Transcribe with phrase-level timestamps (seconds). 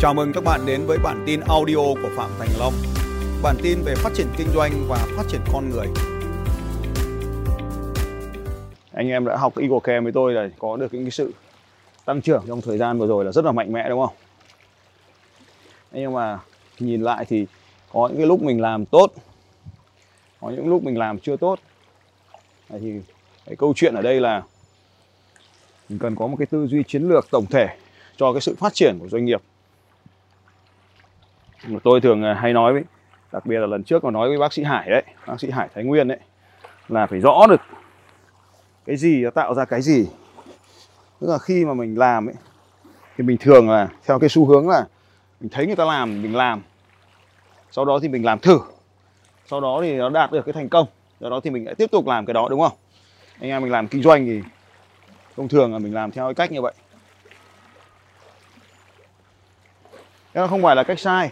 [0.00, 2.72] Chào mừng các bạn đến với bản tin audio của Phạm Thành Long.
[3.42, 5.86] Bản tin về phát triển kinh doanh và phát triển con người.
[8.92, 11.32] Anh em đã học Eagle Care với tôi là có được những cái sự
[12.04, 14.16] tăng trưởng trong thời gian vừa rồi là rất là mạnh mẽ đúng không?
[15.92, 16.38] Nhưng mà
[16.78, 17.46] nhìn lại thì
[17.92, 19.12] có những cái lúc mình làm tốt,
[20.40, 21.58] có những lúc mình làm chưa tốt.
[22.68, 23.00] Thì
[23.46, 24.42] cái câu chuyện ở đây là
[25.88, 27.68] mình cần có một cái tư duy chiến lược tổng thể
[28.16, 29.42] cho cái sự phát triển của doanh nghiệp
[31.84, 32.84] tôi thường à, hay nói với,
[33.32, 35.68] đặc biệt là lần trước mà nói với bác sĩ Hải đấy, bác sĩ Hải
[35.74, 36.18] Thái Nguyên đấy,
[36.88, 37.60] là phải rõ được
[38.86, 40.06] cái gì nó tạo ra cái gì.
[41.20, 42.34] Tức là khi mà mình làm ấy,
[43.16, 44.86] thì mình thường là theo cái xu hướng là
[45.40, 46.62] mình thấy người ta làm mình làm,
[47.70, 48.60] sau đó thì mình làm thử,
[49.46, 50.86] sau đó thì nó đạt được cái thành công
[51.20, 52.72] do đó thì mình lại tiếp tục làm cái đó, đúng không?
[53.40, 54.42] Anh em mình làm kinh doanh thì
[55.36, 56.72] thông thường là mình làm theo cái cách như vậy.
[60.34, 61.30] Nó không phải là cách sai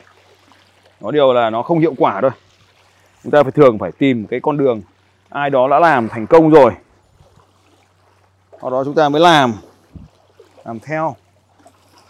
[1.05, 2.31] nó điều là nó không hiệu quả thôi.
[3.23, 4.83] Chúng ta phải thường phải tìm cái con đường
[5.29, 6.73] ai đó đã làm thành công rồi.
[8.61, 9.55] Sau đó chúng ta mới làm
[10.65, 11.17] làm theo.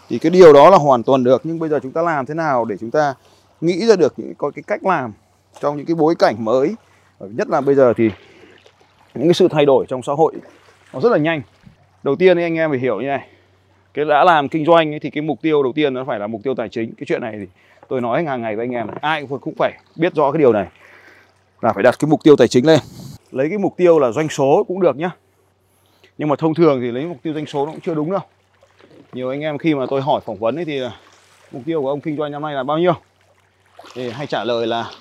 [0.09, 2.33] Thì cái điều đó là hoàn toàn được nhưng bây giờ chúng ta làm thế
[2.33, 3.13] nào để chúng ta
[3.61, 5.13] nghĩ ra được những có cái cách làm
[5.59, 6.75] trong những cái bối cảnh mới?
[7.19, 8.09] Ờ, nhất là bây giờ thì
[9.13, 10.33] những cái sự thay đổi trong xã hội
[10.93, 11.41] nó rất là nhanh.
[12.03, 13.27] Đầu tiên thì anh em phải hiểu như này
[13.93, 16.27] cái đã làm kinh doanh ấy, thì cái mục tiêu đầu tiên nó phải là
[16.27, 16.93] mục tiêu tài chính.
[16.97, 17.45] Cái chuyện này thì
[17.87, 20.67] tôi nói hàng ngày với anh em, ai cũng phải biết rõ cái điều này.
[21.61, 22.79] Là phải đặt cái mục tiêu tài chính lên.
[23.31, 25.11] Lấy cái mục tiêu là doanh số cũng được nhá.
[26.17, 28.21] Nhưng mà thông thường thì lấy mục tiêu doanh số nó cũng chưa đúng đâu.
[29.13, 30.91] Nhiều anh em khi mà tôi hỏi phỏng vấn ấy thì à,
[31.51, 32.93] mục tiêu của ông kinh doanh năm nay là bao nhiêu?
[33.93, 34.91] Thì hay trả lời là,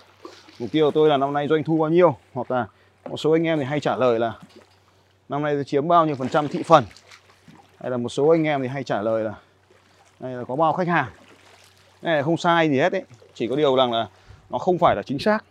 [0.58, 2.16] mục tiêu của tôi là năm nay doanh thu bao nhiêu?
[2.32, 2.66] Hoặc là
[3.10, 4.32] một số anh em thì hay trả lời là,
[5.28, 6.84] năm nay tôi chiếm bao nhiêu phần trăm thị phần?
[7.80, 9.34] Hay là một số anh em thì hay trả lời là,
[10.20, 11.06] này là có bao khách hàng?
[12.12, 13.02] Này không sai gì hết đấy
[13.34, 14.06] chỉ có điều rằng là
[14.50, 15.44] nó không phải là chính xác.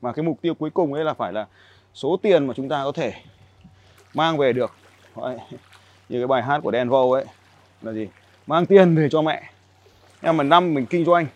[0.00, 1.46] Mà cái mục tiêu cuối cùng ấy là phải là
[1.94, 3.12] số tiền mà chúng ta có thể
[4.14, 4.74] mang về được.
[5.16, 5.38] Đấy.
[6.08, 7.24] như cái bài hát của Dan Vâu ấy,
[7.82, 8.08] là gì?
[8.46, 9.50] Mang tiền về cho mẹ.
[10.20, 11.26] Em mà năm mình kinh doanh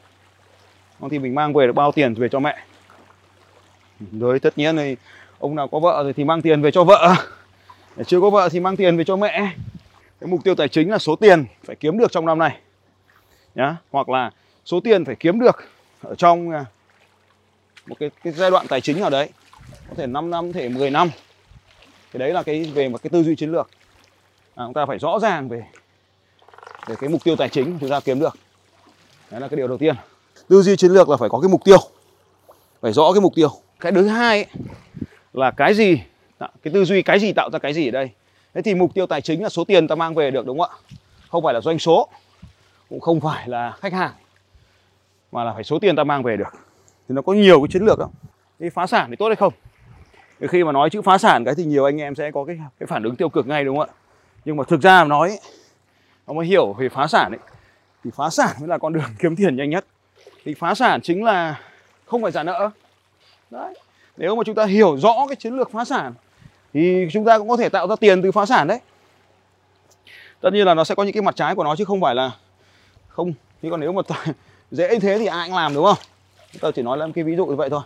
[1.10, 2.58] thì mình mang về được bao tiền về cho mẹ?
[4.12, 4.96] Rồi, tất nhiên thì
[5.38, 7.14] ông nào có vợ rồi thì mang tiền về cho vợ.
[8.06, 9.54] Chưa có vợ thì mang tiền về cho mẹ.
[10.20, 12.60] Cái mục tiêu tài chính là số tiền phải kiếm được trong năm này.
[13.54, 14.30] Nhá, hoặc là
[14.64, 15.64] số tiền phải kiếm được
[16.02, 16.64] ở trong à,
[17.86, 19.28] một cái, cái giai đoạn tài chính nào đấy
[19.88, 21.10] có thể 5 năm, có thể 10 năm.
[22.12, 23.70] Thì đấy là cái về một cái tư duy chiến lược.
[24.54, 25.64] À, chúng ta phải rõ ràng về
[26.86, 28.36] về cái mục tiêu tài chính chúng ta kiếm được.
[29.30, 29.94] Đấy là cái điều đầu tiên.
[30.48, 31.78] Tư duy chiến lược là phải có cái mục tiêu
[32.80, 33.48] phải rõ cái mục tiêu.
[33.80, 34.46] Cái thứ hai ấy,
[35.32, 35.98] là cái gì
[36.40, 38.10] cái tư duy cái gì tạo ra cái gì ở đây.
[38.54, 40.70] Thế thì mục tiêu tài chính là số tiền ta mang về được đúng không
[40.70, 40.96] ạ?
[41.28, 42.08] Không phải là doanh số
[42.88, 44.12] cũng không phải là khách hàng
[45.34, 46.52] mà là phải số tiền ta mang về được.
[47.08, 48.12] Thì nó có nhiều cái chiến lược không
[48.60, 49.52] cái phá sản thì tốt hay không?
[50.40, 52.58] Thì khi mà nói chữ phá sản cái thì nhiều anh em sẽ có cái
[52.78, 53.94] cái phản ứng tiêu cực ngay, đúng không ạ?
[54.44, 55.38] Nhưng mà thực ra mà nói
[56.26, 57.38] nó mới hiểu về phá sản ấy,
[58.04, 59.86] thì phá sản mới là con đường kiếm tiền nhanh nhất.
[60.44, 61.60] Thì phá sản chính là
[62.06, 62.70] không phải trả nợ.
[63.50, 63.74] Đấy.
[64.16, 66.12] Nếu mà chúng ta hiểu rõ cái chiến lược phá sản,
[66.74, 68.80] thì chúng ta cũng có thể tạo ra tiền từ phá sản đấy.
[70.40, 72.14] Tất nhiên là nó sẽ có những cái mặt trái của nó chứ không phải
[72.14, 72.30] là
[73.08, 73.32] không.
[73.62, 74.02] Chứ còn nếu mà
[74.70, 75.98] dễ thế thì ai cũng làm đúng không?
[76.52, 77.82] Chúng ta chỉ nói là cái ví dụ như vậy thôi.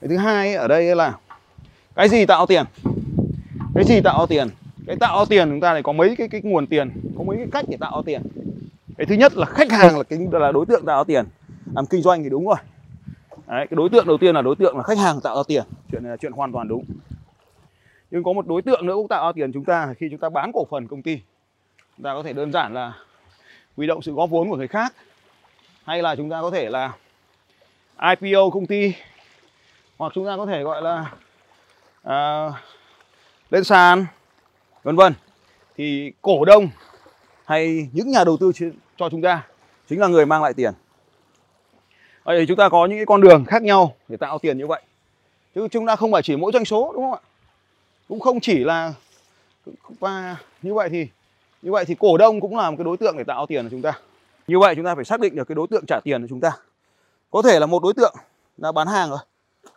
[0.00, 1.18] Cái thứ hai ở đây là
[1.94, 2.64] cái gì tạo tiền?
[3.74, 4.48] Cái gì tạo tiền?
[4.86, 7.46] Cái tạo tiền chúng ta này có mấy cái cái nguồn tiền có mấy cái
[7.52, 8.22] cách để tạo tiền.
[8.98, 11.24] Cái thứ nhất là khách hàng là cái là đối tượng tạo tiền.
[11.74, 12.56] Làm kinh doanh thì đúng rồi.
[13.46, 15.64] Đấy, cái đối tượng đầu tiên là đối tượng là khách hàng tạo ra tiền.
[15.92, 16.84] Chuyện này là chuyện hoàn toàn đúng.
[18.10, 20.28] Nhưng có một đối tượng nữa cũng tạo ra tiền chúng ta khi chúng ta
[20.28, 21.20] bán cổ phần công ty.
[21.96, 22.92] Chúng ta có thể đơn giản là
[23.76, 24.94] huy động sự góp vốn của người khác
[25.84, 26.92] hay là chúng ta có thể là
[28.20, 28.92] IPO công ty
[29.98, 31.12] hoặc chúng ta có thể gọi là
[32.02, 32.48] à,
[33.50, 34.06] lên sàn
[34.82, 35.14] vân vân.
[35.76, 36.68] Thì cổ đông
[37.44, 38.52] hay những nhà đầu tư
[38.96, 39.46] cho chúng ta
[39.88, 40.74] chính là người mang lại tiền.
[42.24, 44.66] Vậy thì chúng ta có những cái con đường khác nhau để tạo tiền như
[44.66, 44.82] vậy.
[45.54, 47.20] Chứ chúng ta không phải chỉ mỗi doanh số đúng không ạ?
[48.08, 48.92] Cũng không chỉ là
[49.98, 51.08] và như vậy thì
[51.66, 53.70] như vậy thì cổ đông cũng là một cái đối tượng để tạo tiền của
[53.70, 53.92] chúng ta.
[54.46, 56.40] Như vậy chúng ta phải xác định được cái đối tượng trả tiền của chúng
[56.40, 56.52] ta.
[57.30, 58.14] Có thể là một đối tượng
[58.56, 59.18] là bán hàng rồi.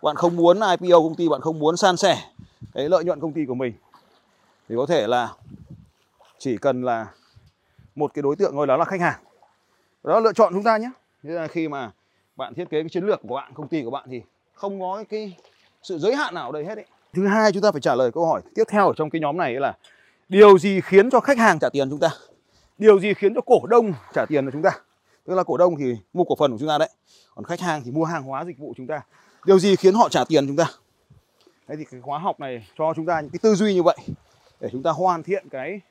[0.04, 2.18] Bạn không muốn IPO công ty, bạn không muốn san sẻ
[2.74, 3.74] cái lợi nhuận công ty của mình,
[4.70, 5.30] thì có thể là
[6.38, 7.08] chỉ cần là
[7.96, 9.20] một cái đối tượng thôi, đó là khách hàng.
[10.04, 10.92] Đó là lựa chọn chúng ta nhé.
[11.24, 11.92] Thế là khi mà
[12.36, 14.22] bạn thiết kế cái chiến lược của bạn, công ty của bạn thì
[14.54, 15.38] không có cái
[15.84, 16.86] sự giới hạn nào ở đây hết ấy.
[17.14, 19.38] thứ hai, chúng ta phải trả lời câu hỏi tiếp theo ở trong cái nhóm
[19.38, 19.74] này là
[20.30, 22.10] điều gì khiến cho khách hàng trả tiền chúng ta?
[22.78, 24.72] Điều gì khiến cho cổ đông trả tiền cho chúng ta?
[25.26, 26.90] Tức là cổ đông thì mua cổ phần của chúng ta đấy
[27.36, 29.02] còn khách hàng thì mua hàng hóa dịch vụ chúng ta.
[29.46, 30.66] Điều gì khiến họ trả tiền chúng ta?
[31.68, 33.98] Thế thì cái khóa học này cho chúng ta những cái tư duy như vậy
[34.60, 35.82] để chúng ta hoàn thiện cái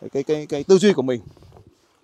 [0.00, 1.20] cái cái cái, cái tư duy của mình.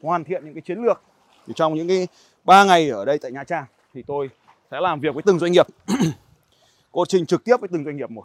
[0.03, 1.03] Hoàn thiện những cái chiến lược.
[1.47, 2.09] Thì trong những cái
[2.45, 3.65] ba ngày ở đây tại Nha Trang
[3.95, 4.31] thì tôi
[4.71, 5.67] sẽ làm việc với từng doanh nghiệp.
[7.09, 8.25] Trình trực tiếp với từng doanh nghiệp một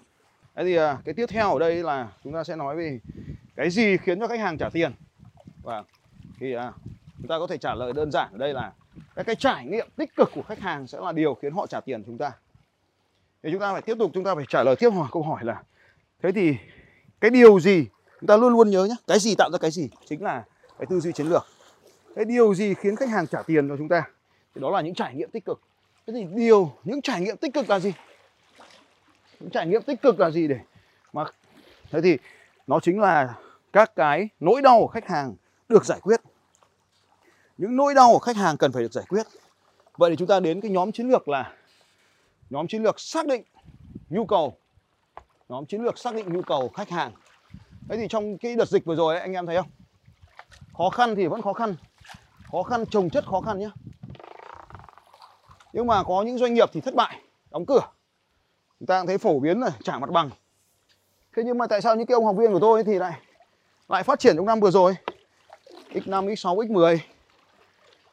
[0.56, 3.00] thế thì à, cái tiếp theo ở đây là chúng ta sẽ nói về
[3.56, 4.92] cái gì khiến cho khách hàng trả tiền.
[5.64, 5.84] Và
[6.40, 6.74] thì à,
[7.18, 8.74] chúng ta có thể trả lời đơn giản ở đây là
[9.16, 11.82] cái, cái trải nghiệm tích cực của khách hàng sẽ là điều khiến họ trả
[11.82, 12.32] tiền chúng ta.
[13.44, 15.46] Thì chúng ta phải tiếp tục chúng ta phải trả lời tiếp hỏi câu hỏi
[15.46, 15.64] là
[16.24, 16.56] thế thì
[17.22, 17.86] cái điều gì
[18.20, 20.44] chúng ta luôn luôn nhớ nhé cái gì tạo ra cái gì chính là
[20.80, 21.46] cái tư duy chiến lược.
[22.16, 24.04] Cái điều gì khiến khách hàng trả tiền cho chúng ta?
[24.56, 25.62] Thì đó là những trải nghiệm tích cực.
[26.08, 27.94] Thế thì điều những trải nghiệm tích cực là gì?
[29.50, 30.60] Trải nghiệm tích cực là gì để
[31.14, 31.26] mà
[31.92, 32.18] thế thì
[32.68, 33.36] nó chính là
[33.74, 35.36] các cái nỗi đau của khách hàng
[35.70, 36.22] được giải quyết.
[37.58, 39.26] Những nỗi đau của khách hàng cần phải được giải quyết.
[39.98, 41.54] Vậy thì chúng ta đến cái nhóm chiến lược là
[42.50, 43.44] nhóm chiến lược xác định
[44.10, 44.58] nhu cầu.
[45.50, 47.12] Nhóm chiến lược xác định nhu cầu khách hàng.
[47.90, 49.70] Thế thì trong cái đợt dịch vừa rồi ấy, anh em thấy không?
[50.78, 51.76] Khó khăn thì vẫn khó khăn.
[52.52, 53.70] Khó khăn trồng chất khó khăn nhé
[55.76, 57.22] nhưng mà có những doanh nghiệp thì thất bại
[57.52, 57.82] đóng cửa
[58.80, 60.30] chúng ta cũng thấy phổ biến là trả mặt bằng.
[61.36, 63.22] Thế nhưng mà tại sao những cái ông học viên của tôi thì lại
[63.90, 64.96] lại phát triển trong năm vừa rồi?
[65.92, 66.98] X5 x6 x10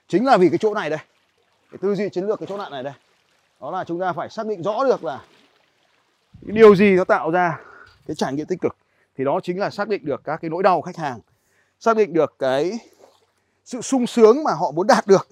[0.08, 0.98] chính là vì cái chỗ này đây.
[1.70, 2.92] Cái tư duy chiến lược cái chỗ nạn này đây.
[3.60, 5.24] Đó là chúng ta phải xác định rõ được là
[6.46, 7.60] cái điều gì nó tạo ra
[8.06, 8.76] cái trải nghiệm tích cực.
[9.16, 11.20] Thì đó chính là xác định được các cái nỗi đau của khách hàng.
[11.80, 12.78] Xác định được cái
[13.64, 15.28] sự sung sướng mà họ muốn đạt được.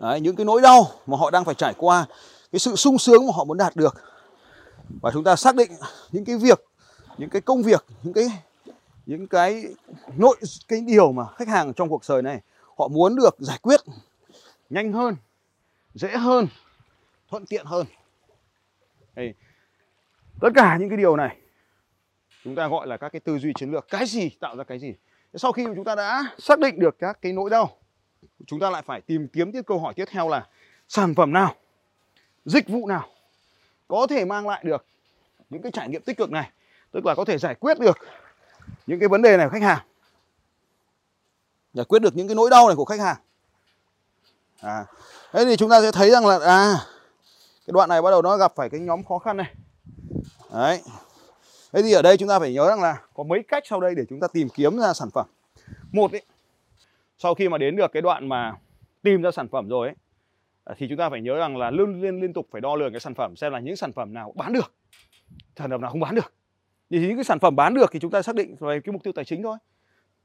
[0.00, 2.06] Đấy, những cái nỗi đau mà họ đang phải trải qua
[2.52, 3.94] cái sự sung sướng mà họ muốn đạt được.
[5.02, 5.70] Và chúng ta xác định
[6.12, 6.64] những cái việc,
[7.18, 8.26] những cái công việc, những cái
[9.06, 9.64] những cái
[10.16, 10.36] nội,
[10.68, 12.40] cái điều mà khách hàng trong cuộc đời này
[12.78, 13.80] họ muốn được giải quyết
[14.70, 15.16] nhanh hơn,
[15.94, 16.46] dễ hơn,
[17.28, 17.86] thuận tiện hơn.
[19.14, 19.34] Đây.
[20.40, 21.36] tất cả những cái điều này
[22.44, 23.88] chúng ta gọi là các cái tư duy chiến lược.
[23.88, 24.94] Cái gì tạo ra cái gì?
[25.34, 27.76] Sau khi chúng ta đã xác định được các cái nỗi đau,
[28.46, 30.46] chúng ta lại phải tìm kiếm tiếp câu hỏi tiếp theo là
[30.88, 31.54] sản phẩm nào?
[32.44, 33.08] Dịch vụ nào
[33.88, 34.84] có thể mang lại được
[35.50, 36.50] những cái trải nghiệm tích cực này
[36.92, 37.98] tức là có thể giải quyết được
[38.86, 39.86] những cái vấn đề này của khách hàng.
[41.74, 43.16] Giải quyết được những cái nỗi đau này của khách hàng.
[44.60, 44.84] À,
[45.32, 46.74] thế thì chúng ta sẽ thấy rằng là à
[47.66, 49.54] cái đoạn này bắt đầu nó gặp phải cái nhóm khó khăn này.
[50.52, 50.82] Đấy.
[51.72, 53.94] Thế thì ở đây chúng ta phải nhớ rằng là có mấy cách sau đây
[53.94, 55.26] để chúng ta tìm kiếm ra sản phẩm.
[55.92, 56.22] Một ấy,
[57.18, 58.52] sau khi mà đến được cái đoạn mà
[59.02, 59.96] tìm ra sản phẩm rồi ấy,
[60.64, 62.92] Ờ, thì chúng ta phải nhớ rằng là luôn liên liên tục phải đo lường
[62.92, 64.74] cái sản phẩm, xem là những sản phẩm nào bán được,
[65.56, 66.32] sản phẩm nào không bán được.
[66.90, 69.02] Thì những cái sản phẩm bán được thì chúng ta xác định về cái mục
[69.02, 69.56] tiêu tài chính thôi.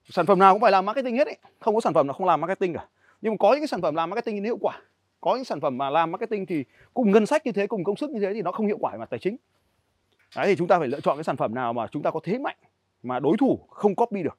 [0.09, 2.27] Sản phẩm nào cũng phải làm marketing hết ấy, không có sản phẩm nào không
[2.27, 2.87] làm marketing cả.
[3.21, 4.81] Nhưng mà có những cái sản phẩm làm marketing hiệu quả,
[5.21, 6.63] có những sản phẩm mà làm marketing thì
[6.93, 8.91] cùng ngân sách như thế, cùng công sức như thế thì nó không hiệu quả
[8.91, 9.37] về mặt tài chính.
[10.35, 12.19] Đấy, thì chúng ta phải lựa chọn cái sản phẩm nào mà chúng ta có
[12.23, 12.57] thế mạnh
[13.03, 14.37] mà đối thủ không copy được.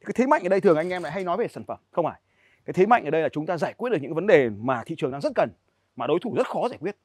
[0.00, 2.04] Cái thế mạnh ở đây thường anh em lại hay nói về sản phẩm, không
[2.04, 2.20] phải
[2.68, 4.82] cái thế mạnh ở đây là chúng ta giải quyết được những vấn đề mà
[4.86, 5.50] thị trường đang rất cần,
[5.96, 6.96] mà đối thủ rất khó giải quyết.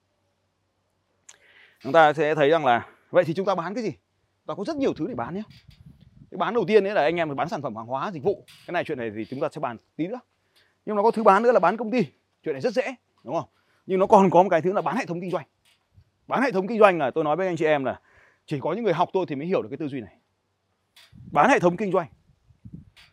[1.80, 3.92] Chúng ta sẽ thấy rằng là, vậy thì chúng ta bán cái gì?
[4.46, 5.42] Ta có rất nhiều thứ để bán nhé.
[6.32, 8.46] Cái bán đầu tiên đấy là anh em bán sản phẩm hàng hóa, dịch vụ.
[8.68, 10.20] Cái này chuyện này thì chúng ta sẽ bàn tí nữa.
[10.86, 12.06] Nhưng nó có thứ bán nữa là bán công ty.
[12.44, 13.50] Chuyện này rất dễ, đúng không?
[13.86, 15.46] Nhưng nó còn có một cái thứ là bán hệ thống kinh doanh.
[16.28, 18.00] Bán hệ thống kinh doanh là tôi nói với anh chị em là
[18.46, 20.16] chỉ có những người học tôi thì mới hiểu được cái tư duy này.
[21.32, 22.08] Bán hệ thống kinh doanh.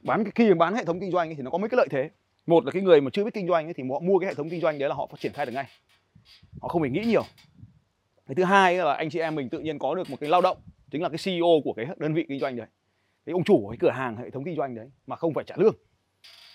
[0.00, 2.10] Bán khi bán hệ thống kinh doanh thì nó có mấy cái lợi thế
[2.46, 4.34] một là cái người mà chưa biết kinh doanh ấy, thì họ mua cái hệ
[4.34, 5.66] thống kinh doanh đấy là họ phát triển khai được ngay.
[6.60, 7.22] Họ không phải nghĩ nhiều.
[8.26, 10.40] Cái thứ hai là anh chị em mình tự nhiên có được một cái lao
[10.40, 10.58] động
[10.90, 12.66] chính là cái CEO của cái đơn vị kinh doanh đấy.
[13.26, 15.44] Cái ông chủ của cái cửa hàng hệ thống kinh doanh đấy mà không phải
[15.44, 15.74] trả lương.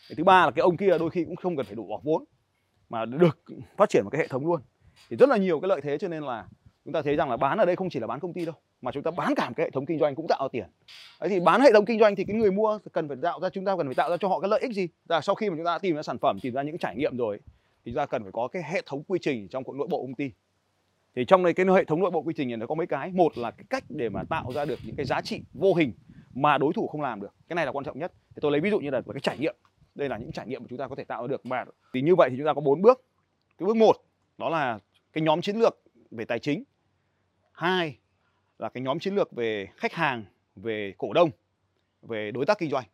[0.10, 2.00] Cái thứ ba là cái ông kia đôi khi cũng không cần phải đủ bỏ
[2.04, 2.24] vốn
[2.90, 3.44] mà được
[3.78, 4.62] phát triển một cái hệ thống luôn.
[5.10, 6.48] Thì rất là nhiều cái lợi thế cho nên là
[6.86, 8.56] chúng ta thấy rằng là bán ở đây không chỉ là bán công ty đâu
[8.82, 10.66] mà chúng ta bán cả một cái hệ thống kinh doanh cũng tạo tiền
[11.20, 13.50] đấy thì bán hệ thống kinh doanh thì cái người mua cần phải tạo ra,
[13.50, 14.88] chúng ta cần phải tạo ra cho họ cái lợi ích gì?
[15.10, 16.96] Là sau khi mà chúng ta tìm ra sản phẩm, tìm ra những cái trải
[16.96, 17.40] nghiệm rồi,
[17.86, 20.16] thì chúng ta cần phải có cái hệ thống quy trình trong nội bộ công
[20.16, 20.32] ty.
[21.16, 23.12] Thì trong này cái hệ thống nội bộ quy trình này nó có mấy cái.
[23.12, 25.94] Một là cái cách để mà tạo ra được những cái giá trị vô hình
[26.34, 27.34] mà đối thủ không làm được.
[27.48, 28.12] Cái này là quan trọng nhất.
[28.30, 29.56] Thì tôi lấy ví dụ như là cái trải nghiệm.
[29.96, 31.46] Đây là những trải nghiệm mà chúng ta có thể tạo được.
[31.46, 33.06] Mà thì như vậy thì chúng ta có bốn bước.
[33.58, 33.96] Cái bước một,
[34.38, 34.80] đó là
[35.14, 35.82] cái nhóm chiến lược
[36.12, 36.64] về tài chính.
[37.52, 37.98] Hai
[38.60, 41.30] là cái nhóm chiến lược về khách hàng về cổ đông
[42.02, 42.86] về đối tác kinh doanh.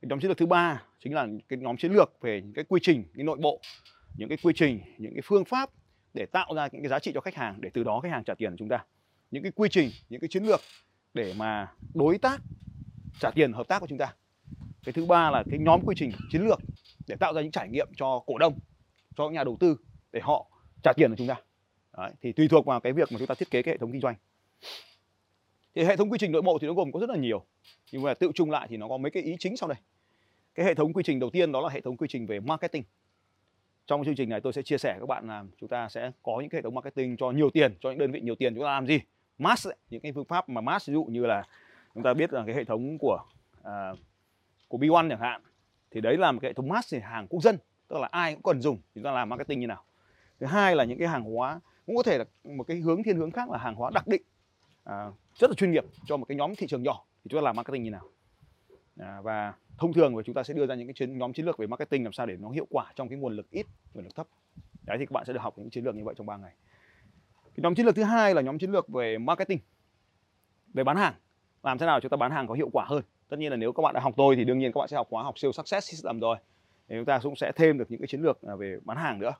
[0.00, 2.64] Cái nhóm chiến lược thứ ba chính là cái nhóm chiến lược về những cái
[2.68, 3.60] quy trình cái nội bộ
[4.16, 5.70] những cái quy trình những cái phương pháp
[6.14, 8.24] để tạo ra những cái giá trị cho khách hàng để từ đó khách hàng
[8.24, 8.84] trả tiền cho chúng ta.
[9.30, 10.60] Những cái quy trình những cái chiến lược
[11.14, 12.40] để mà đối tác
[13.20, 14.14] trả tiền hợp tác của chúng ta.
[14.84, 16.58] Cái thứ ba là cái nhóm quy trình chiến lược
[17.06, 18.58] để tạo ra những trải nghiệm cho cổ đông
[19.16, 19.76] cho nhà đầu tư
[20.12, 20.46] để họ
[20.82, 21.36] trả tiền cho chúng ta.
[21.96, 23.92] Đấy, thì tùy thuộc vào cái việc mà chúng ta thiết kế cái hệ thống
[23.92, 24.14] kinh doanh
[25.74, 27.44] thì hệ thống quy trình nội bộ thì nó gồm có rất là nhiều.
[27.92, 29.78] Nhưng mà tự chung lại thì nó có mấy cái ý chính sau đây.
[30.54, 32.82] Cái hệ thống quy trình đầu tiên đó là hệ thống quy trình về marketing.
[33.86, 36.38] Trong chương trình này tôi sẽ chia sẻ các bạn là chúng ta sẽ có
[36.40, 38.64] những cái hệ thống marketing cho nhiều tiền cho những đơn vị nhiều tiền chúng
[38.64, 39.00] ta làm gì?
[39.38, 41.44] Mass ấy, những cái phương pháp mà mass ví dụ như là
[41.94, 43.20] chúng ta biết là cái hệ thống của
[43.60, 43.98] uh,
[44.68, 45.42] của B1 chẳng hạn.
[45.90, 48.34] Thì đấy là một cái hệ thống mass thì hàng quốc dân tức là ai
[48.34, 49.84] cũng cần dùng thì chúng ta làm marketing như nào.
[50.40, 53.16] Thứ hai là những cái hàng hóa cũng có thể là một cái hướng thiên
[53.16, 54.22] hướng khác là hàng hóa đặc định
[54.84, 57.04] à, rất là chuyên nghiệp cho một cái nhóm thị trường nhỏ.
[57.24, 58.08] Thì chúng ta làm marketing như nào?
[58.98, 61.46] À, và thông thường thì chúng ta sẽ đưa ra những cái chiến, nhóm chiến
[61.46, 64.04] lược về marketing làm sao để nó hiệu quả trong cái nguồn lực ít nguồn
[64.04, 64.26] lực thấp.
[64.82, 66.52] Đấy thì các bạn sẽ được học những chiến lược như vậy trong 3 ngày.
[67.44, 69.58] Cái nhóm chiến lược thứ hai là nhóm chiến lược về marketing
[70.74, 71.14] về bán hàng.
[71.62, 73.02] Làm thế nào chúng ta bán hàng có hiệu quả hơn?
[73.28, 74.96] Tất nhiên là nếu các bạn đã học tôi thì đương nhiên các bạn sẽ
[74.96, 76.36] học khóa học siêu success system rồi.
[76.88, 79.18] Thì chúng ta cũng sẽ thêm được những cái chiến lược à, về bán hàng
[79.18, 79.32] nữa.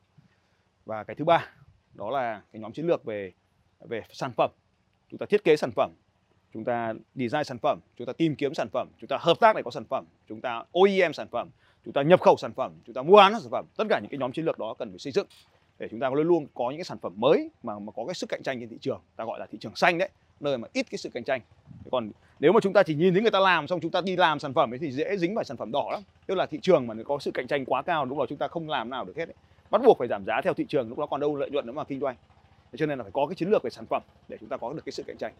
[0.84, 1.50] Và cái thứ ba
[1.94, 3.32] đó là cái nhóm chiến lược về
[3.80, 4.50] về sản phẩm
[5.10, 5.90] chúng ta thiết kế sản phẩm
[6.54, 9.56] chúng ta design sản phẩm chúng ta tìm kiếm sản phẩm chúng ta hợp tác
[9.56, 11.48] để có sản phẩm chúng ta OEM sản phẩm
[11.84, 14.10] chúng ta nhập khẩu sản phẩm chúng ta mua bán sản phẩm tất cả những
[14.10, 15.26] cái nhóm chiến lược đó cần phải xây dựng
[15.78, 18.14] để chúng ta luôn luôn có những cái sản phẩm mới mà mà có cái
[18.14, 20.08] sức cạnh tranh trên thị trường ta gọi là thị trường xanh đấy
[20.40, 21.40] nơi mà ít cái sự cạnh tranh
[21.90, 24.16] còn nếu mà chúng ta chỉ nhìn thấy người ta làm xong chúng ta đi
[24.16, 26.58] làm sản phẩm ấy thì dễ dính phải sản phẩm đỏ lắm tức là thị
[26.62, 29.04] trường mà có sự cạnh tranh quá cao lúc đó chúng ta không làm nào
[29.04, 29.34] được hết ấy.
[29.70, 31.72] bắt buộc phải giảm giá theo thị trường lúc đó còn đâu lợi nhuận nữa
[31.72, 32.16] mà kinh doanh
[32.76, 34.72] cho nên là phải có cái chiến lược về sản phẩm để chúng ta có
[34.72, 35.32] được cái sự cạnh tranh.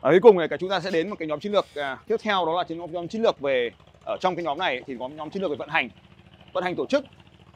[0.00, 1.98] Ở cuối cùng này cả chúng ta sẽ đến một cái nhóm chiến lược à,
[2.06, 3.70] tiếp theo đó là nhóm, nhóm chiến lược về
[4.06, 5.88] ở trong cái nhóm này thì có nhóm chiến lược về vận hành
[6.52, 7.04] vận hành tổ chức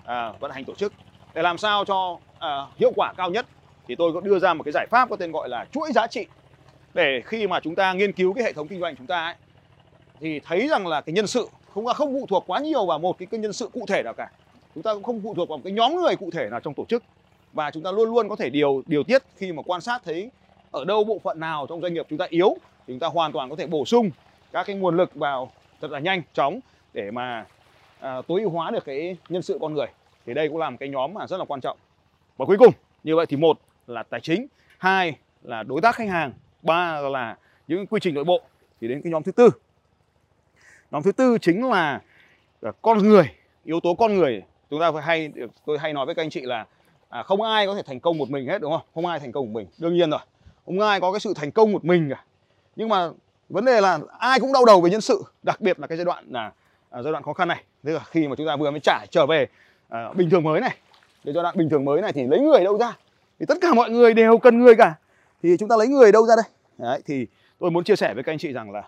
[0.04, 0.93] à, vận hành tổ chức.
[1.35, 3.47] Để làm sao cho à, hiệu quả cao nhất
[3.87, 6.07] thì tôi có đưa ra một cái giải pháp có tên gọi là chuỗi giá
[6.07, 6.26] trị.
[6.95, 9.35] Để khi mà chúng ta nghiên cứu cái hệ thống kinh doanh chúng ta ấy,
[10.21, 12.99] thì thấy rằng là cái nhân sự không à, không phụ thuộc quá nhiều vào
[12.99, 14.31] một cái, cái nhân sự cụ thể nào cả.
[14.75, 16.75] Chúng ta cũng không phụ thuộc vào một cái nhóm người cụ thể nào trong
[16.75, 17.02] tổ chức
[17.54, 20.30] và chúng ta luôn luôn có thể điều điều tiết khi mà quan sát thấy
[20.70, 22.56] ở đâu bộ phận nào trong doanh nghiệp chúng ta yếu
[22.87, 24.11] thì chúng ta hoàn toàn có thể bổ sung
[24.52, 26.61] các cái nguồn lực vào thật là nhanh chóng
[26.92, 27.46] để mà
[28.00, 29.87] à, tối ưu hóa được cái nhân sự con người.
[30.26, 31.78] Thì đây cũng là một cái nhóm mà rất là quan trọng.
[32.37, 34.46] Và cuối cùng như vậy thì một là tài chính
[34.78, 36.32] hai là đối tác khách hàng
[36.62, 37.37] ba là
[37.68, 38.42] những quy trình nội bộ.
[38.80, 39.50] Thì đến cái nhóm thứ tư.
[40.90, 42.00] Nhóm thứ tư chính là
[42.62, 43.30] à, con người
[43.64, 44.42] yếu tố con người.
[44.70, 45.32] Chúng ta phải hay
[45.66, 46.66] tôi hay nói với các anh chị là
[47.08, 48.87] à, không ai có thể thành công một mình hết đúng không?
[48.94, 49.66] Không ai thành công một mình.
[49.78, 50.20] Đương nhiên rồi
[50.66, 52.25] không ai có cái sự thành công một mình cả.
[52.76, 53.11] Nhưng mà
[53.49, 56.04] vấn đề là ai cũng đau đầu về nhân sự đặc biệt là cái giai
[56.04, 56.52] đoạn là
[56.90, 57.64] à, giai đoạn khó khăn này.
[57.82, 59.46] Tức là khi mà chúng ta vừa mới trải trở về
[59.88, 60.76] à, bình thường mới này
[61.25, 62.96] cái giai đoạn bình thường mới này thì lấy người đâu ra?
[63.38, 64.94] Thì tất cả mọi người đều cần người cả.
[65.42, 66.44] Thì chúng ta lấy người đâu ra đây?
[66.78, 67.26] Đấy, thì
[67.58, 68.82] tôi muốn chia sẻ với các anh chị rằng là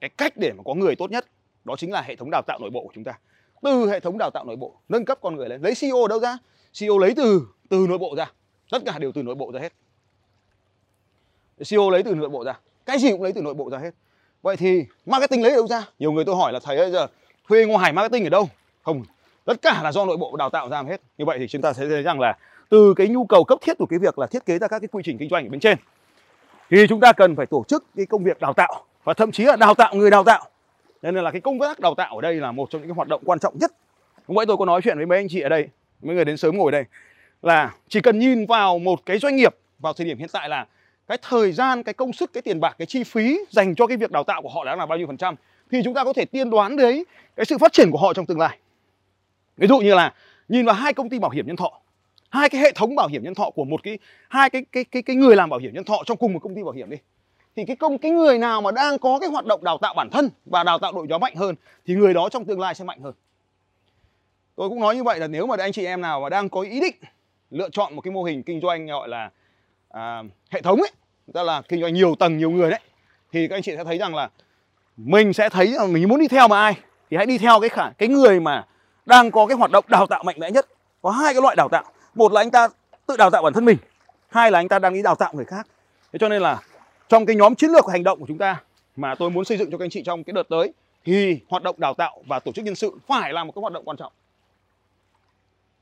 [0.00, 1.26] cái cách để mà có người tốt nhất
[1.64, 3.18] đó chính là hệ thống đào tạo nội bộ của chúng ta.
[3.62, 5.62] Từ hệ thống đào tạo nội bộ nâng cấp con người lên.
[5.62, 6.38] Lấy CEO đâu ra?
[6.80, 8.32] CEO lấy từ từ nội bộ ra.
[8.70, 9.72] Tất cả đều từ nội bộ ra hết.
[11.70, 12.58] CEO lấy từ nội bộ ra.
[12.86, 13.90] Cái gì cũng lấy từ nội bộ ra hết.
[14.42, 15.86] Vậy thì marketing lấy đâu ra?
[15.98, 17.06] Nhiều người tôi hỏi là thầy ơi, giờ
[17.48, 18.48] thuê ngoài marketing ở đâu?
[18.82, 19.02] Không,
[19.44, 21.00] tất cả là do nội bộ đào tạo ra hết.
[21.18, 22.38] Như vậy thì chúng ta sẽ thấy rằng là
[22.68, 24.88] từ cái nhu cầu cấp thiết của cái việc là thiết kế ra các cái
[24.88, 25.78] quy trình kinh doanh ở bên trên,
[26.70, 29.44] thì chúng ta cần phải tổ chức cái công việc đào tạo và thậm chí
[29.44, 30.48] là đào tạo người đào tạo.
[31.02, 33.08] Nên là cái công tác đào tạo ở đây là một trong những cái hoạt
[33.08, 33.72] động quan trọng nhất.
[34.28, 35.68] Hôm vậy tôi có nói chuyện với mấy anh chị ở đây
[36.02, 36.84] mấy người đến sớm ngồi đây.
[37.42, 40.66] Là chỉ cần nhìn vào một cái doanh nghiệp vào thời điểm hiện tại là
[41.08, 43.96] cái thời gian, cái công sức, cái tiền bạc, cái chi phí dành cho cái
[43.96, 45.34] việc đào tạo của họ đã là bao nhiêu phần trăm,
[45.70, 47.04] thì chúng ta có thể tiên đoán đấy,
[47.36, 48.58] cái sự phát triển của họ trong tương lai.
[49.56, 50.14] Ví dụ như là
[50.48, 51.72] nhìn vào hai công ty bảo hiểm nhân thọ,
[52.30, 55.02] hai cái hệ thống bảo hiểm nhân thọ của một cái, hai cái cái cái
[55.02, 56.96] cái người làm bảo hiểm nhân thọ trong cùng một công ty bảo hiểm đi,
[57.56, 60.10] thì cái công, cái người nào mà đang có cái hoạt động đào tạo bản
[60.10, 61.54] thân và đào tạo đội nhóm mạnh hơn,
[61.86, 63.14] thì người đó trong tương lai sẽ mạnh hơn
[64.62, 66.60] tôi cũng nói như vậy là nếu mà anh chị em nào mà đang có
[66.60, 66.94] ý định
[67.50, 69.30] lựa chọn một cái mô hình kinh doanh gọi là
[69.88, 70.90] à, hệ thống ấy
[71.34, 72.80] tức là kinh doanh nhiều tầng nhiều người đấy
[73.32, 74.30] thì các anh chị sẽ thấy rằng là
[74.96, 76.74] mình sẽ thấy là mình muốn đi theo mà ai?
[77.10, 78.64] Thì hãy đi theo cái khả cái người mà
[79.06, 80.66] đang có cái hoạt động đào tạo mạnh mẽ nhất.
[81.02, 81.84] Có hai cái loại đào tạo.
[82.14, 82.68] Một là anh ta
[83.06, 83.76] tự đào tạo bản thân mình
[84.28, 85.66] hai là anh ta đang đi đào tạo người khác.
[86.12, 86.60] Thế cho nên là
[87.08, 88.62] trong cái nhóm chiến lược hành động của chúng ta
[88.96, 90.72] mà tôi muốn xây dựng cho các anh chị trong cái đợt tới
[91.04, 93.72] thì hoạt động đào tạo và tổ chức nhân sự phải là một cái hoạt
[93.72, 94.12] động quan trọng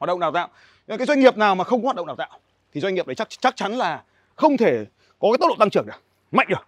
[0.00, 0.49] hoạt động đào tạo.
[0.87, 2.38] Nên cái doanh nghiệp nào mà không có hoạt động đào tạo,
[2.73, 4.02] thì doanh nghiệp đấy chắc chắc chắn là
[4.37, 4.85] không thể
[5.19, 6.02] có cái tốc độ tăng trưởng được,
[6.33, 6.66] mạnh được.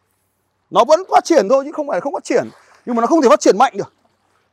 [0.70, 2.44] Nó vẫn phát triển thôi chứ không phải không phát triển.
[2.86, 3.92] Nhưng mà nó không thể phát triển mạnh được.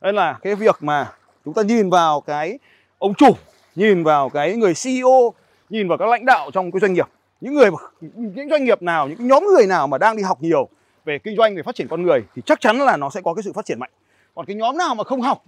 [0.00, 1.12] Nên là cái việc mà
[1.44, 2.58] chúng ta nhìn vào cái
[2.98, 3.36] ông chủ,
[3.74, 5.34] nhìn vào cái người CEO
[5.70, 7.08] nhìn vào các lãnh đạo trong cái doanh nghiệp,
[7.40, 7.70] những người
[8.00, 10.68] những doanh nghiệp nào, những nhóm người nào mà đang đi học nhiều
[11.04, 13.34] về kinh doanh, về phát triển con người, thì chắc chắn là nó sẽ có
[13.34, 13.90] cái sự phát triển mạnh.
[14.34, 15.44] Còn cái nhóm nào mà không học,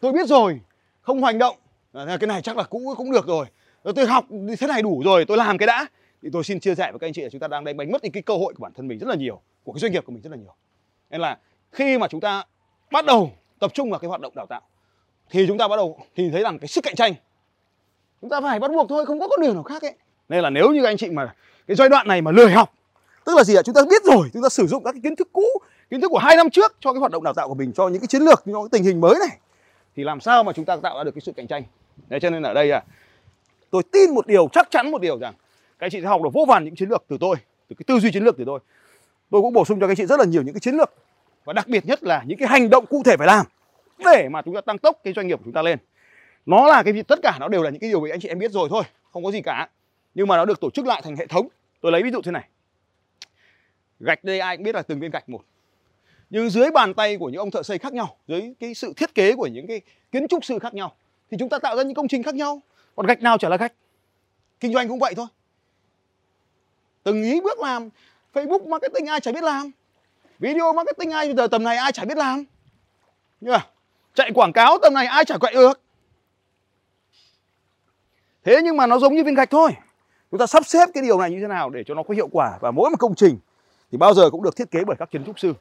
[0.00, 0.60] tôi biết rồi,
[1.02, 1.56] không hành động
[1.92, 3.46] à, cái này chắc là cũ cũng được rồi.
[3.82, 4.24] Ờ, tôi học
[4.58, 5.86] thế này đủ rồi tôi làm cái đã.
[6.22, 7.92] Thì tôi xin chia sẻ với các anh chị là chúng ta đang đánh bánh
[7.92, 9.92] mất đi cái cơ hội của bản thân mình rất là nhiều của cái doanh
[9.92, 10.54] nghiệp của mình rất là nhiều.
[11.10, 11.38] Nên là
[11.72, 12.44] khi mà chúng ta
[12.92, 14.60] bắt đầu tập trung vào cái hoạt động đào tạo
[15.30, 17.14] thì chúng ta bắt đầu thì thấy rằng cái sức cạnh tranh
[18.20, 19.94] chúng ta phải bắt buộc thôi không có con đường nào khác ấy.
[20.28, 21.34] Nên là nếu như các anh chị mà
[21.66, 22.72] cái giai đoạn này mà lười học
[23.24, 23.62] tức là gì ạ?
[23.62, 25.44] Chúng ta biết rồi chúng ta sử dụng các cái kiến thức cũ
[25.90, 27.88] kiến thức của hai năm trước cho cái hoạt động đào tạo của mình cho
[27.88, 29.38] những cái chiến lược cho cái tình hình mới này
[29.96, 31.62] thì làm sao mà chúng ta tạo ra được cái sự cạnh tranh?
[32.08, 32.82] Đấy, cho nên ở đây à
[33.70, 35.34] tôi tin một điều, chắc chắn một điều rằng
[35.78, 37.36] các anh chị sẽ học được vô vàn những chiến lược từ tôi,
[37.68, 38.60] từ cái tư duy chiến lược từ tôi.
[39.30, 40.94] Tôi cũng bổ sung cho các anh chị rất là nhiều những cái chiến lược
[41.44, 43.46] và đặc biệt nhất là những cái hành động cụ thể phải làm
[44.04, 45.78] để mà chúng ta tăng tốc cái doanh nghiệp của chúng ta lên.
[46.46, 48.28] Nó là cái gì, tất cả nó đều là những cái điều mà anh chị
[48.28, 49.68] em biết rồi thôi, không có gì cả.
[50.14, 51.48] Nhưng mà nó được tổ chức lại thành hệ thống.
[51.80, 52.48] Tôi lấy ví dụ thế này.
[54.00, 55.40] Gạch đây ai cũng biết là từng viên gạch một.
[56.30, 59.14] Nhưng dưới bàn tay của những ông thợ xây khác nhau, dưới cái sự thiết
[59.14, 59.80] kế của những cái
[60.12, 60.94] kiến trúc sư khác nhau
[61.30, 62.60] thì chúng ta tạo ra những công trình khác nhau.
[62.96, 63.72] Còn gạch nào chả là gạch.
[64.60, 65.26] Kinh doanh cũng vậy thôi.
[67.02, 67.88] Từng ý bước làm.
[68.34, 69.70] Facebook marketing ai chả biết làm.
[70.38, 72.44] Video marketing ai bây giờ tầm này ai chả biết làm.
[73.40, 73.66] Nhưng mà
[74.14, 75.80] chạy quảng cáo tầm này ai chả quậy được.
[78.44, 79.70] Thế nhưng mà nó giống như viên gạch thôi.
[80.30, 82.28] Chúng ta sắp xếp cái điều này như thế nào để cho nó có hiệu
[82.32, 82.58] quả.
[82.60, 83.38] Và mỗi một công trình
[83.92, 85.54] thì bao giờ cũng được thiết kế bởi các kiến trúc sư.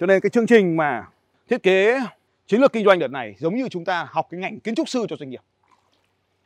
[0.00, 1.06] Cho nên cái chương trình mà
[1.48, 2.00] thiết kế
[2.50, 4.88] chiến lược kinh doanh đợt này giống như chúng ta học cái ngành kiến trúc
[4.88, 5.40] sư cho doanh nghiệp.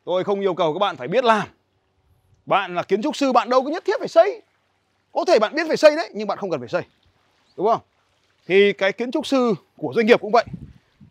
[0.04, 1.48] Tôi không yêu cầu các bạn phải biết làm.
[2.46, 4.42] Bạn là kiến trúc sư, bạn đâu có nhất thiết phải xây.
[5.12, 6.82] Có thể bạn biết phải xây đấy, nhưng bạn không cần phải xây.
[7.56, 7.80] Đúng không?
[8.46, 10.44] Thì cái kiến trúc sư của doanh nghiệp cũng vậy.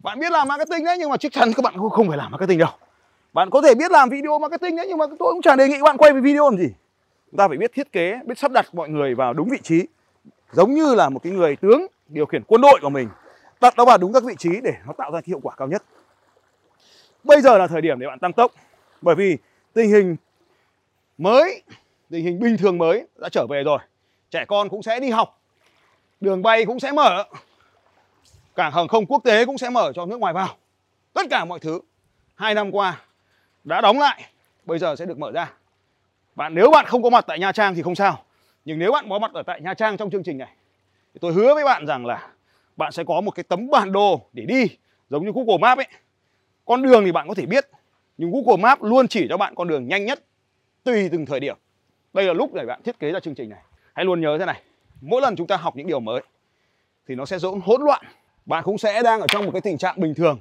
[0.04, 2.60] Bạn biết làm marketing đấy, nhưng mà chắc chắn các bạn không phải làm marketing
[2.60, 2.72] đâu.
[3.34, 5.82] Bạn có thể biết làm video marketing đấy, nhưng mà tôi cũng chẳng đề nghị
[5.82, 6.68] bạn quay video làm gì.
[7.32, 9.88] Chúng ta phải biết thiết kế, biết sắp đặt mọi người vào đúng vị trí.
[10.52, 13.10] Giống như là một cái người tướng điều khiển quân đội của mình
[13.64, 15.68] đặt nó vào đúng các vị trí để nó tạo ra cái hiệu quả cao
[15.68, 15.84] nhất.
[17.24, 18.52] Bây giờ là thời điểm để bạn tăng tốc.
[19.02, 19.38] Bởi vì
[19.74, 20.16] tình hình
[21.18, 21.64] mới,
[22.10, 23.80] tình hình bình thường mới đã trở về rồi.
[24.32, 25.42] Trẻ con cũng sẽ đi học,
[26.22, 27.24] đường bay cũng sẽ mở,
[28.56, 30.56] cảng hàng không quốc tế cũng sẽ mở cho nước ngoài vào.
[31.14, 31.80] Tất cả mọi thứ
[32.36, 33.02] hai năm qua
[33.64, 34.24] đã đóng lại,
[34.66, 35.54] bây giờ sẽ được mở ra.
[36.36, 38.24] Bạn nếu bạn không có mặt tại Nha Trang thì không sao.
[38.66, 40.50] Nhưng nếu bạn có mặt ở tại Nha Trang trong chương trình này,
[41.14, 42.30] thì tôi hứa với bạn rằng là
[42.78, 44.66] bạn sẽ có một cái tấm bản đồ để đi,
[45.10, 45.88] giống như Google Maps ấy.
[46.66, 47.70] Con đường thì bạn có thể biết,
[48.18, 50.24] nhưng Google Maps luôn chỉ cho bạn con đường nhanh nhất,
[50.84, 51.58] tùy từng thời điểm.
[52.14, 53.62] Đây là lúc để bạn thiết kế ra chương trình này.
[53.94, 54.62] Hãy luôn nhớ thế này,
[55.02, 56.22] mỗi lần chúng ta học những điều mới,
[57.08, 58.06] thì nó sẽ dỗn hỗn loạn.
[58.46, 60.40] Bạn cũng sẽ đang ở trong một cái tình trạng bình thường.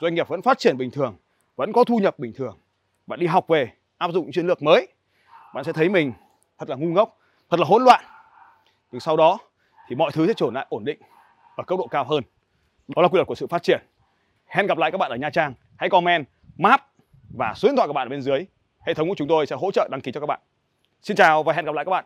[0.00, 1.16] Doanh nghiệp vẫn phát triển bình thường,
[1.56, 2.58] vẫn có thu nhập bình thường.
[3.06, 4.88] Bạn đi học về, áp dụng chiến lược mới,
[5.54, 6.12] bạn sẽ thấy mình
[6.58, 7.18] thật là ngu ngốc,
[7.50, 8.04] thật là hỗn loạn.
[8.92, 9.38] Nhưng sau đó
[9.88, 10.98] thì mọi thứ sẽ trở lại ổn định
[11.56, 12.24] ở cấp độ cao hơn.
[12.88, 13.80] Đó là quy luật của sự phát triển.
[14.46, 15.54] Hẹn gặp lại các bạn ở nha trang.
[15.76, 16.86] Hãy comment, map
[17.38, 18.46] và số điện thoại của bạn ở bên dưới.
[18.86, 20.40] Hệ thống của chúng tôi sẽ hỗ trợ đăng ký cho các bạn.
[21.02, 22.04] Xin chào và hẹn gặp lại các bạn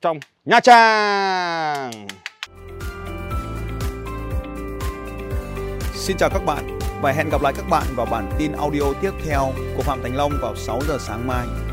[0.00, 2.06] trong nha trang.
[5.94, 9.10] Xin chào các bạn và hẹn gặp lại các bạn vào bản tin audio tiếp
[9.24, 11.71] theo của Phạm Thành Long vào 6 giờ sáng mai.